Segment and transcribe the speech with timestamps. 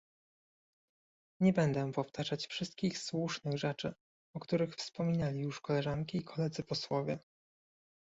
[1.41, 3.93] Nie będę powtarzać wszystkich słusznych rzeczy,
[4.35, 7.19] o których wspominali już koleżanki i koledzy posłowie